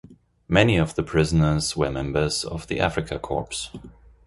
[0.47, 3.69] Many of the prisoners were members of the Afrika Korps.